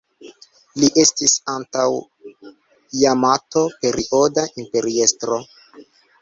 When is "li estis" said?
0.83-1.35